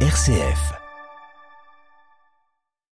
[0.00, 0.85] RCF.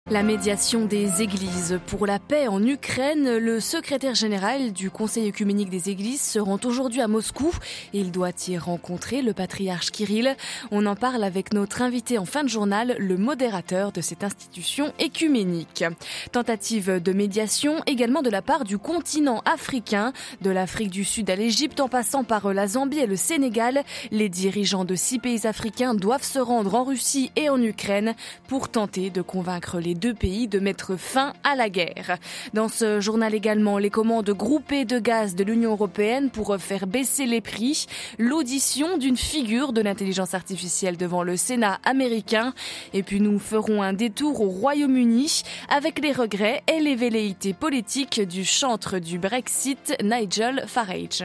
[0.08, 5.68] La médiation des églises pour la paix en Ukraine, le secrétaire général du Conseil œcuménique
[5.68, 7.52] des églises se rend aujourd'hui à Moscou.
[7.92, 10.36] Il doit y rencontrer le patriarche Kirill.
[10.70, 14.92] On en parle avec notre invité en fin de journal, le modérateur de cette institution
[15.00, 15.84] écuménique.
[16.30, 21.34] Tentative de médiation également de la part du continent africain, de l'Afrique du Sud à
[21.34, 23.82] l'Égypte en passant par la Zambie et le Sénégal.
[24.12, 28.14] Les dirigeants de six pays africains doivent se rendre en Russie et en Ukraine
[28.46, 32.18] pour tenter de convaincre les deux pays de mettre fin à la guerre.
[32.54, 37.26] Dans ce journal également, les commandes groupées de gaz de l'Union européenne pour faire baisser
[37.26, 37.86] les prix,
[38.18, 42.54] l'audition d'une figure de l'intelligence artificielle devant le Sénat américain,
[42.92, 48.20] et puis nous ferons un détour au Royaume-Uni avec les regrets et les velléités politiques
[48.20, 51.24] du chantre du Brexit, Nigel Farage.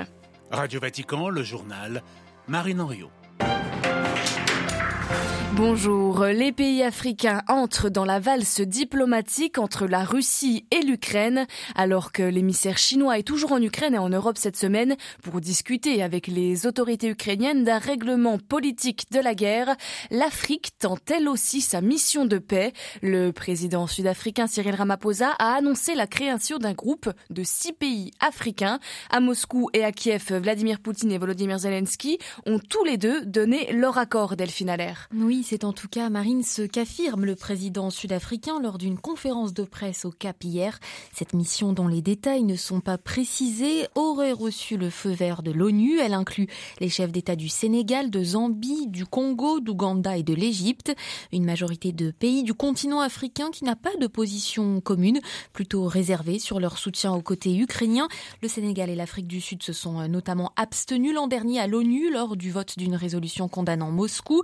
[0.51, 2.03] Radio Vatican, le journal,
[2.47, 3.09] Marine Henriot.
[5.55, 6.23] Bonjour.
[6.23, 12.23] Les pays africains entrent dans la valse diplomatique entre la Russie et l'Ukraine, alors que
[12.23, 16.65] l'émissaire chinois est toujours en Ukraine et en Europe cette semaine pour discuter avec les
[16.65, 19.75] autorités ukrainiennes d'un règlement politique de la guerre.
[20.09, 22.71] L'Afrique tente elle aussi sa mission de paix.
[23.01, 28.79] Le président sud-africain Cyril Ramaphosa a annoncé la création d'un groupe de six pays africains.
[29.09, 33.73] À Moscou et à Kiev, Vladimir Poutine et Volodymyr Zelensky ont tous les deux donné
[33.73, 35.09] leur accord, Delphine Allaire.
[35.43, 40.05] C'est en tout cas, Marine, ce qu'affirme le président sud-africain lors d'une conférence de presse
[40.05, 40.79] au Cap hier.
[41.13, 45.51] Cette mission, dont les détails ne sont pas précisés, aurait reçu le feu vert de
[45.51, 45.99] l'ONU.
[45.99, 46.47] Elle inclut
[46.79, 50.93] les chefs d'État du Sénégal, de Zambie, du Congo, d'Ouganda et de l'Égypte.
[51.31, 55.21] Une majorité de pays du continent africain qui n'a pas de position commune,
[55.53, 58.07] plutôt réservée sur leur soutien au côté ukrainien.
[58.41, 62.35] Le Sénégal et l'Afrique du Sud se sont notamment abstenus l'an dernier à l'ONU lors
[62.35, 64.43] du vote d'une résolution condamnant Moscou.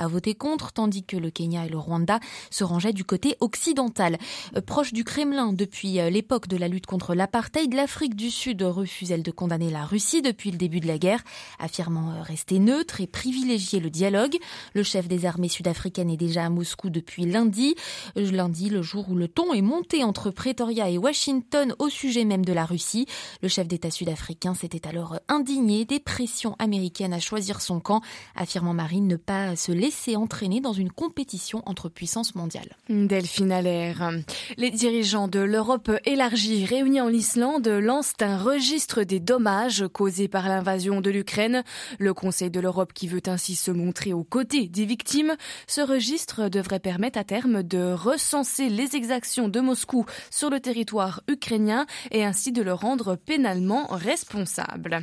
[0.00, 2.20] A voté contre, tandis que le Kenya et le Rwanda
[2.50, 4.16] se rangeaient du côté occidental.
[4.56, 8.62] Euh, proche du Kremlin depuis euh, l'époque de la lutte contre l'apartheid, l'Afrique du Sud
[8.62, 11.22] refuse, elle, de condamner la Russie depuis le début de la guerre,
[11.58, 14.36] affirmant euh, rester neutre et privilégier le dialogue.
[14.74, 17.74] Le chef des armées sud-africaines est déjà à Moscou depuis lundi.
[18.16, 22.44] Lundi, le jour où le ton est monté entre Pretoria et Washington au sujet même
[22.44, 23.06] de la Russie.
[23.42, 28.00] Le chef d'État sud-africain s'était alors indigné des pressions américaines à choisir son camp,
[28.34, 32.76] affirmant Marine ne pas se laisser s'est entraîné dans une compétition entre puissances mondiales.
[32.88, 34.10] Delphine Allaire.
[34.56, 40.48] Les dirigeants de l'Europe élargie réunis en Islande lancent un registre des dommages causés par
[40.48, 41.62] l'invasion de l'Ukraine.
[41.98, 45.36] Le Conseil de l'Europe qui veut ainsi se montrer aux côtés des victimes.
[45.66, 51.22] Ce registre devrait permettre à terme de recenser les exactions de Moscou sur le territoire
[51.28, 55.00] ukrainien et ainsi de le rendre pénalement responsable.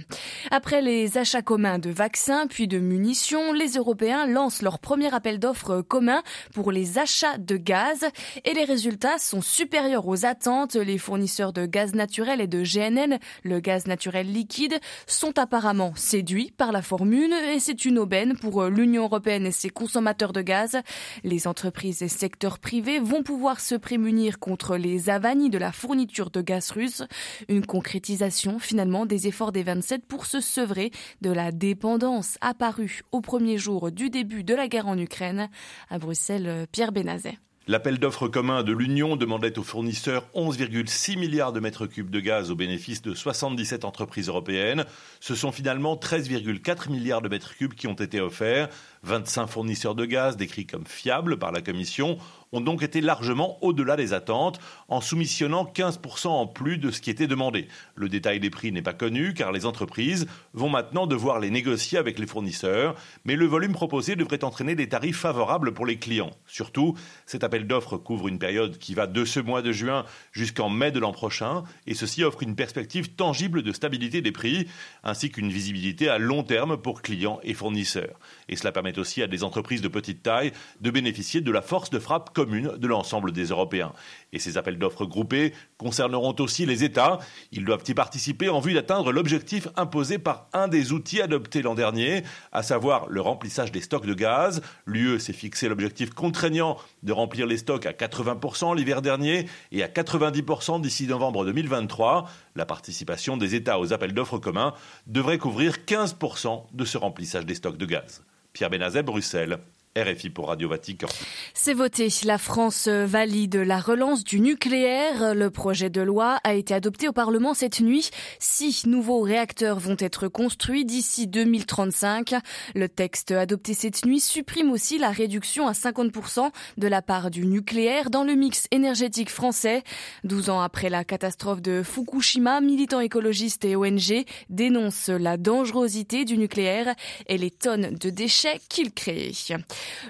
[0.51, 5.39] Après les achats communs de vaccins puis de munitions, les Européens lancent leur premier appel
[5.39, 6.21] d'offres commun
[6.53, 8.05] pour les achats de gaz
[8.45, 10.75] et les résultats sont supérieurs aux attentes.
[10.75, 16.51] Les fournisseurs de gaz naturel et de GNL, le gaz naturel liquide, sont apparemment séduits
[16.57, 20.77] par la formule et c'est une aubaine pour l'Union européenne et ses consommateurs de gaz.
[21.23, 26.29] Les entreprises et secteurs privés vont pouvoir se prémunir contre les avanies de la fourniture
[26.29, 27.03] de gaz russe.
[27.49, 33.21] Une concrétisation finalement des efforts des 27 pour se sevrer de la dépendance apparue au
[33.21, 35.49] premier jour du début de la guerre en Ukraine.
[35.89, 37.37] À Bruxelles, Pierre Benazet.
[37.69, 42.49] L'appel d'offres commun de l'Union demandait aux fournisseurs 11,6 milliards de mètres cubes de gaz
[42.49, 44.85] au bénéfice de 77 entreprises européennes.
[45.19, 48.69] Ce sont finalement 13,4 milliards de mètres cubes qui ont été offerts.
[49.03, 52.17] 25 fournisseurs de gaz décrits comme fiables par la Commission
[52.51, 57.09] ont donc été largement au-delà des attentes en soumissionnant 15% en plus de ce qui
[57.09, 57.67] était demandé.
[57.95, 61.97] Le détail des prix n'est pas connu car les entreprises vont maintenant devoir les négocier
[61.97, 66.31] avec les fournisseurs, mais le volume proposé devrait entraîner des tarifs favorables pour les clients.
[66.45, 70.69] Surtout, cet appel d'offres couvre une période qui va de ce mois de juin jusqu'en
[70.69, 74.67] mai de l'an prochain et ceci offre une perspective tangible de stabilité des prix
[75.03, 78.19] ainsi qu'une visibilité à long terme pour clients et fournisseurs.
[78.49, 80.51] Et cela permet aussi à des entreprises de petite taille
[80.81, 83.93] de bénéficier de la force de frappe commune de l'ensemble des Européens.
[84.31, 87.17] Et ces appels d'offres groupés concerneront aussi les États.
[87.51, 91.73] Ils doivent y participer en vue d'atteindre l'objectif imposé par un des outils adoptés l'an
[91.73, 94.61] dernier, à savoir le remplissage des stocks de gaz.
[94.85, 99.87] L'UE s'est fixé l'objectif contraignant de remplir les stocks à 80% l'hiver dernier et à
[99.87, 102.29] 90% d'ici novembre 2023.
[102.55, 104.75] La participation des États aux appels d'offres communs
[105.07, 108.23] devrait couvrir 15% de ce remplissage des stocks de gaz.
[108.53, 109.57] Pierre Benazet, Bruxelles.
[110.03, 111.07] RFI pour Radio Vatican.
[111.53, 112.09] C'est voté.
[112.23, 115.33] La France valide la relance du nucléaire.
[115.33, 118.09] Le projet de loi a été adopté au Parlement cette nuit.
[118.39, 122.35] Six nouveaux réacteurs vont être construits d'ici 2035.
[122.75, 127.45] Le texte adopté cette nuit supprime aussi la réduction à 50% de la part du
[127.45, 129.83] nucléaire dans le mix énergétique français.
[130.23, 136.37] 12 ans après la catastrophe de Fukushima, militants écologistes et ONG dénoncent la dangerosité du
[136.37, 136.93] nucléaire
[137.27, 139.31] et les tonnes de déchets qu'il crée.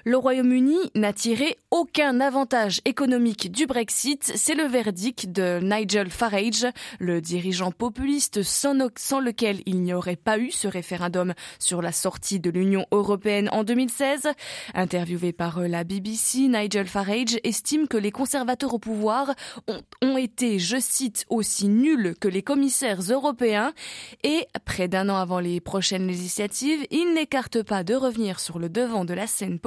[0.05, 4.31] Le Royaume-Uni n'a tiré aucun avantage économique du Brexit.
[4.35, 6.65] C'est le verdict de Nigel Farage,
[6.99, 12.39] le dirigeant populiste sans, lequel il n'y aurait pas eu ce référendum sur la sortie
[12.39, 14.29] de l'Union européenne en 2016.
[14.73, 19.33] Interviewé par la BBC, Nigel Farage estime que les conservateurs au pouvoir
[20.01, 23.73] ont, été, je cite, aussi nuls que les commissaires européens
[24.23, 28.69] et près d'un an avant les prochaines législatives, il n'écarte pas de revenir sur le
[28.69, 29.59] devant de la scène.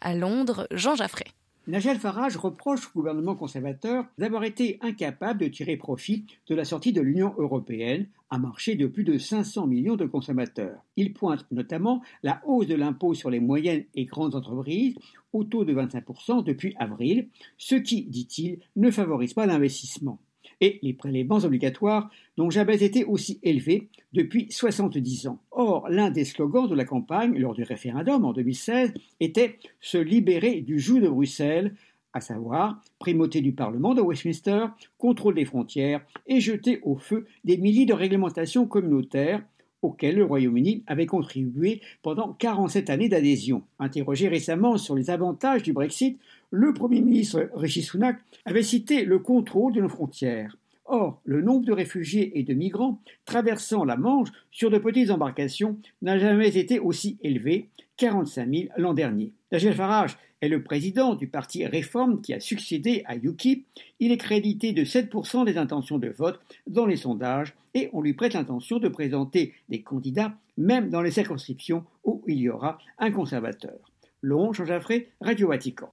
[0.00, 1.26] À Londres, Jean Jaffré.
[1.68, 6.92] Nigel Farage reproche au gouvernement conservateur d'avoir été incapable de tirer profit de la sortie
[6.92, 10.84] de l'Union européenne, un marché de plus de 500 millions de consommateurs.
[10.96, 14.96] Il pointe notamment la hausse de l'impôt sur les moyennes et grandes entreprises
[15.32, 17.28] au taux de 25% depuis avril,
[17.58, 20.20] ce qui, dit-il, ne favorise pas l'investissement
[20.60, 25.38] et les prélèvements obligatoires n'ont jamais été aussi élevés depuis 70 ans.
[25.50, 30.60] Or, l'un des slogans de la campagne lors du référendum en 2016 était se libérer
[30.60, 31.74] du joug de Bruxelles,
[32.12, 34.66] à savoir primauté du Parlement de Westminster,
[34.96, 39.42] contrôle des frontières et jeter au feu des milliers de réglementations communautaires
[39.82, 43.62] auxquelles le Royaume-Uni avait contribué pendant 47 années d'adhésion.
[43.78, 46.18] Interrogé récemment sur les avantages du Brexit,
[46.50, 50.56] le Premier ministre Rishi Sunak avait cité le contrôle de nos frontières.
[50.84, 55.76] Or, le nombre de réfugiés et de migrants traversant la Manche sur de petites embarcations
[56.02, 59.32] n'a jamais été aussi élevé, 45 000 l'an dernier.
[59.50, 63.66] Nigel Farage est le président du parti Réforme qui a succédé à UKIP.
[63.98, 66.38] Il est crédité de 7% des intentions de vote
[66.68, 71.10] dans les sondages et on lui prête l'intention de présenter des candidats même dans les
[71.10, 73.78] circonscriptions où il y aura un conservateur.
[74.22, 75.92] Long, Jean Jaffré, Radio Vatican.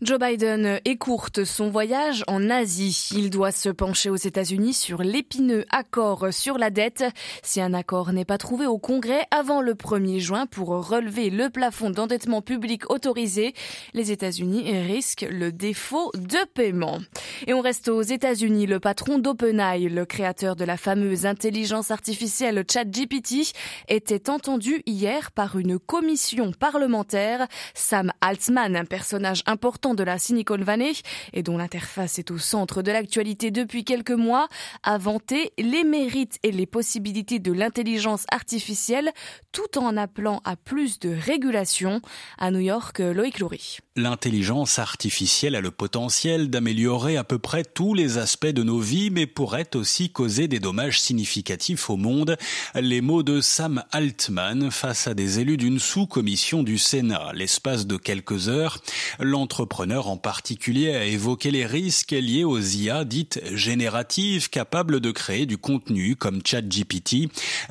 [0.00, 3.10] Joe Biden écourte son voyage en Asie.
[3.14, 7.04] Il doit se pencher aux États-Unis sur l'épineux accord sur la dette.
[7.42, 11.50] Si un accord n'est pas trouvé au Congrès avant le 1er juin pour relever le
[11.50, 13.54] plafond d'endettement public autorisé,
[13.92, 17.00] les États-Unis risquent le défaut de paiement.
[17.46, 18.66] Et on reste aux États-Unis.
[18.66, 23.52] Le patron d'OpenAI, le créateur de la fameuse intelligence artificielle ChatGPT,
[23.88, 27.46] était entendu hier par une commission parlementaire.
[27.74, 30.92] Sam Altman, un personnage important de la Silicon Valley
[31.32, 34.48] et dont l'interface est au centre de l'actualité depuis quelques mois,
[34.82, 39.12] a vanté les mérites et les possibilités de l'intelligence artificielle
[39.52, 42.00] tout en appelant à plus de régulation.
[42.38, 43.78] À New York, Loïc Loury.
[43.96, 49.08] L'intelligence artificielle a le potentiel d'améliorer à peu près tous les aspects de nos vies,
[49.08, 52.36] mais pourrait aussi causer des dommages significatifs au monde.
[52.74, 57.96] Les mots de Sam Altman face à des élus d'une sous-commission du Sénat l'espace de
[57.96, 58.76] quelques heures.
[59.20, 65.46] L'entrepreneur en particulier a évoqué les risques liés aux IA dites génératives capables de créer
[65.46, 67.30] du contenu comme ChatGPT,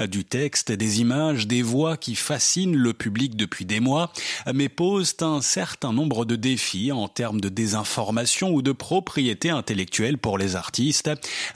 [0.09, 4.11] du texte, des images, des voix qui fascinent le public depuis des mois,
[4.51, 10.17] mais posent un certain nombre de défis en termes de désinformation ou de propriété intellectuelle
[10.17, 11.09] pour les artistes,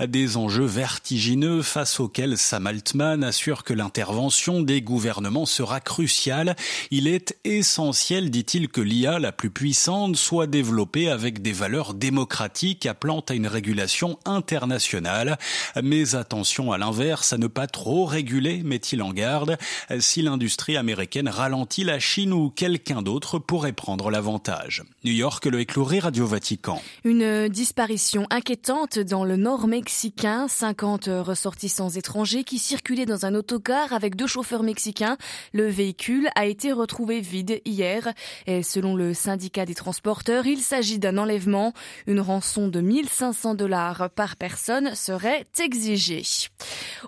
[0.05, 6.55] des enjeux vertigineux face auxquels Sam Altman assure que l'intervention des gouvernements sera cruciale.
[6.91, 12.85] Il est essentiel dit-il, que l'IA la plus puissante soit développée avec des valeurs démocratiques
[12.85, 15.37] appelant à une régulation internationale.
[15.81, 19.57] Mais attention à l'inverse, à ne pas trop réguler, met-il en garde.
[19.99, 24.83] Si l'industrie américaine ralentit, la Chine ou quelqu'un d'autre pourrait prendre l'avantage.
[25.03, 26.81] New York, le écloué Radio Vatican.
[27.03, 30.47] Une disparition inquiétante dans le nord mexicain.
[30.47, 35.15] 50 ressortissants étrangers qui circulaient dans un autocar avec deux chauffeurs mexicains.
[35.53, 38.11] Le véhicule a été retrouvé vide hier.
[38.47, 41.73] Et selon le syndicat des transporteurs, il s'agit d'un enlèvement.
[42.07, 46.23] Une rançon de 1500 dollars par personne serait exigée.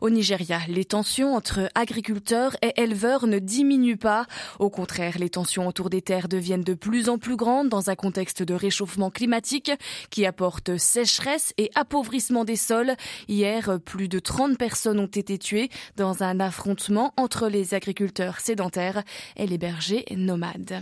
[0.02, 4.26] Au Nigeria, les tensions entre agriculteurs et éleveurs ne diminuent pas.
[4.60, 7.96] Au contraire, les tensions autour des terres deviennent de plus en plus grandes dans un
[7.96, 9.72] contexte de réchauffement climatique
[10.10, 12.96] qui apporte sécheresse et appauvrissement des sols.
[13.28, 19.04] Hier, plus de 30 personnes ont été tuées dans un affrontement entre les agriculteurs sédentaires
[19.36, 20.82] et les bergers nomades.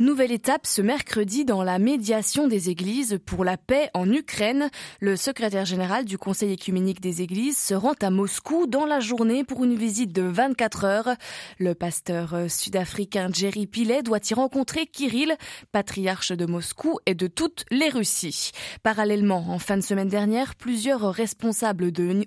[0.00, 4.70] Nouvelle étape ce mercredi dans la médiation des églises pour la paix en Ukraine.
[4.98, 9.44] Le secrétaire général du Conseil écuménique des églises se rend à Moscou dans la journée
[9.44, 11.14] pour une visite de 24 heures.
[11.58, 15.36] Le pasteur sud-africain Jerry Pilet doit y rencontrer Kirill,
[15.70, 18.52] patriarche de Moscou et de toutes les Russies.
[18.82, 22.24] Parallèlement, en fin de semaine dernière, plusieurs responsables de,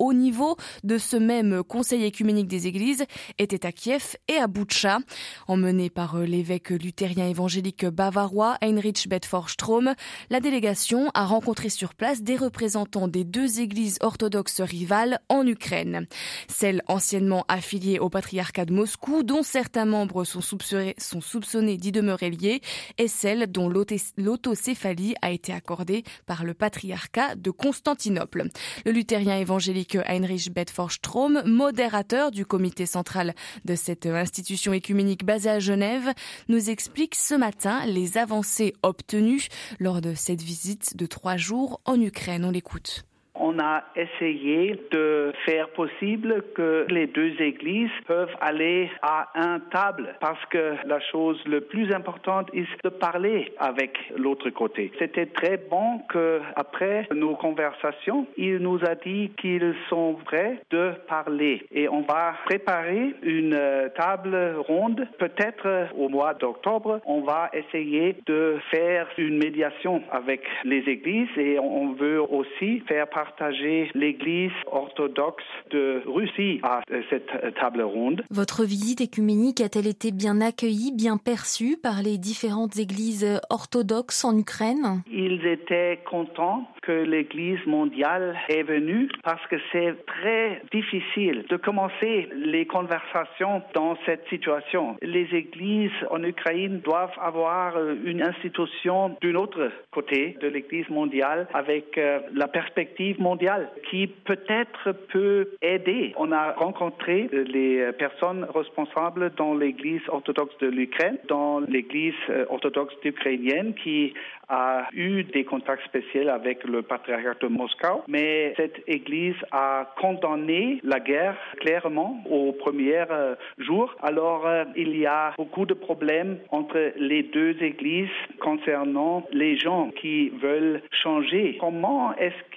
[0.00, 3.04] haut niveau de ce même Conseil écuménique des églises
[3.38, 4.98] étaient à Kiev et à Boutcha,
[5.46, 9.94] emmenés par l'évêque Luther évangélique bavarois Heinrich Bedford-Strom,
[10.30, 16.06] la délégation a rencontré sur place des représentants des deux églises orthodoxes rivales en Ukraine.
[16.48, 22.60] Celle anciennement affiliée au patriarcat de Moscou, dont certains membres sont soupçonnés, d'y demeurer liés,
[22.98, 28.48] et celle dont l'autocéphalie a été accordée par le patriarcat de Constantinople.
[28.86, 33.34] Le luthérien évangélique Heinrich Bedford-Strom, modérateur du comité central
[33.64, 36.12] de cette institution écuménique basée à Genève,
[36.48, 39.48] nous explique explique ce matin les avancées obtenues
[39.80, 42.44] lors de cette visite de trois jours en Ukraine.
[42.44, 43.04] On l'écoute.
[43.36, 50.14] On a essayé de faire possible que les deux églises peuvent aller à un table
[50.20, 54.92] parce que la chose le plus importante est de parler avec l'autre côté.
[55.00, 60.92] C'était très bon que après nos conversations, il nous a dit qu'ils sont prêts de
[61.08, 67.00] parler et on va préparer une table ronde peut-être au mois d'octobre.
[67.04, 73.08] On va essayer de faire une médiation avec les églises et on veut aussi faire
[73.08, 78.22] partie partager l'Église orthodoxe de Russie à cette table ronde.
[78.30, 84.36] Votre visite écuménique a-t-elle été bien accueillie, bien perçue par les différentes églises orthodoxes en
[84.36, 85.02] Ukraine?
[85.10, 92.28] Ils étaient contents que l'Église mondiale est venue parce que c'est très difficile de commencer
[92.36, 94.96] les conversations dans cette situation.
[95.00, 97.72] Les églises en Ukraine doivent avoir
[98.04, 104.92] une institution d'un autre côté de l'Église mondiale avec euh, la perspective mondiale qui peut-être
[105.12, 106.12] peut aider.
[106.16, 112.94] On a rencontré les personnes responsables dans l'Église orthodoxe de l'Ukraine, dans l'Église euh, orthodoxe
[113.04, 114.14] ukrainienne qui
[114.48, 120.80] a eu des contacts spéciaux avec le patriarcat de Moscou, mais cette Église a condamné
[120.82, 123.94] la guerre clairement aux premiers euh, jours.
[124.02, 128.08] Alors, euh, il y a beaucoup de problèmes entre les deux Églises
[128.40, 131.56] concernant les gens qui veulent changer.
[131.60, 132.56] Comment est-ce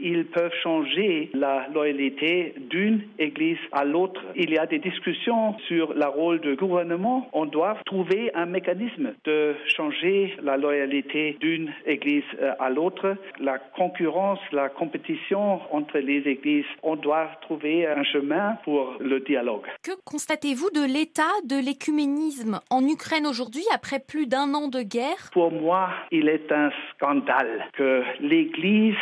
[0.00, 5.94] qu'ils peuvent changer la loyauté d'une Église à l'autre Il y a des discussions sur
[5.94, 7.28] le rôle du gouvernement.
[7.32, 13.16] On doit trouver un mécanisme de changer la loyauté d'une église euh, à l'autre.
[13.40, 19.66] La concurrence, la compétition entre les églises, on doit trouver un chemin pour le dialogue.
[19.82, 25.30] Que constatez-vous de l'état de l'écuménisme en Ukraine aujourd'hui après plus d'un an de guerre?
[25.32, 28.94] Pour moi, il est un scandale que l'Église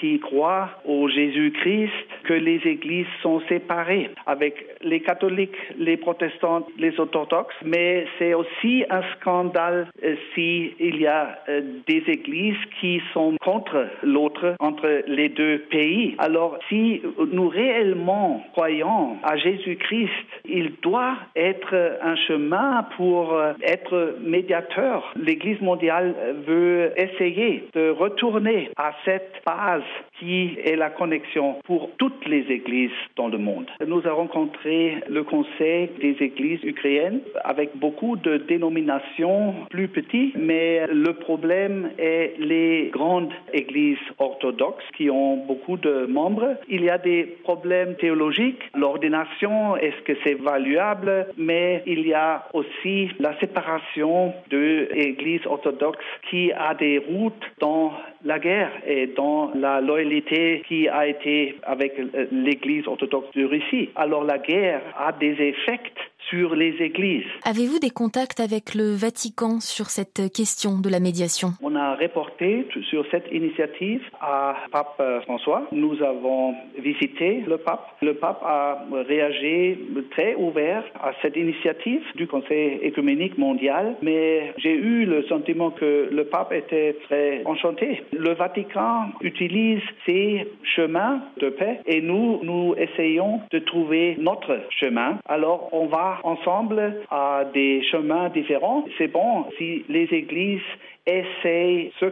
[0.00, 1.90] qui croient au Jésus-Christ
[2.26, 8.84] que les églises sont séparées avec les catholiques, les protestants, les orthodoxes, mais c'est aussi
[8.90, 15.28] un scandale euh, s'il y a euh, des églises qui sont contre l'autre entre les
[15.28, 16.14] deux pays.
[16.18, 17.00] Alors si
[17.32, 20.10] nous réellement croyons à Jésus-Christ,
[20.44, 25.12] il doit être un chemin pour euh, être médiateur.
[25.16, 26.14] L'Église mondiale
[26.46, 29.82] veut essayer de retourner à cette base
[30.18, 33.66] qui est la connexion pour toutes les églises dans le monde.
[33.86, 40.86] Nous avons rencontré le Conseil des églises ukrainiennes avec beaucoup de dénominations plus petites, mais
[40.86, 46.56] le problème est les grandes églises orthodoxes qui ont beaucoup de membres.
[46.68, 52.46] Il y a des problèmes théologiques, l'ordination, est-ce que c'est valuable, mais il y a
[52.52, 57.92] aussi la séparation de l'église orthodoxe qui a des routes dans
[58.26, 61.94] la guerre et dans la loyauté qui a été avec
[62.32, 63.90] l'Église orthodoxe de Russie.
[63.94, 65.80] Alors la guerre a des effets
[66.28, 67.24] sur les églises.
[67.44, 71.50] Avez-vous des contacts avec le Vatican sur cette question de la médiation?
[71.62, 75.66] On a reporté sur cette initiative à Pape François.
[75.72, 77.86] Nous avons visité le pape.
[78.02, 79.78] Le pape a réagi
[80.10, 86.08] très ouvert à cette initiative du Conseil écuménique mondial, mais j'ai eu le sentiment que
[86.10, 88.02] le pape était très enchanté.
[88.12, 95.18] Le Vatican utilise ses chemins de paix et nous, nous essayons de trouver notre chemin.
[95.28, 98.84] Alors on va ensemble à des chemins différents.
[98.98, 100.60] C'est bon si les églises
[101.06, 102.06] essayent ce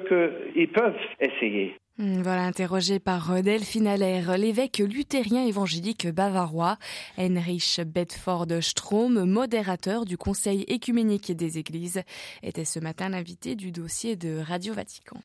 [0.55, 1.77] qu'ils peuvent essayer.
[1.97, 6.77] Hmm, voilà, interrogé par Delphine Allaire, l'évêque luthérien évangélique bavarois,
[7.19, 12.03] Heinrich Bedford Strom, modérateur du Conseil écuménique des Églises,
[12.43, 15.19] était ce matin l'invité du dossier de Radio Vatican.